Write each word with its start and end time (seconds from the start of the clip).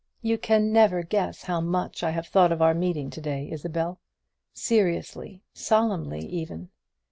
You 0.23 0.39
can 0.39 0.73
never 0.73 1.03
guess 1.03 1.43
how 1.43 1.61
much 1.61 2.01
I 2.01 2.09
have 2.09 2.25
thought 2.25 2.51
of 2.51 2.59
our 2.59 2.73
meeting 2.73 3.11
to 3.11 3.21
day, 3.21 3.47
Isabel: 3.51 3.99
seriously; 4.51 5.43
solemnly 5.53 6.21
even. 6.25 6.71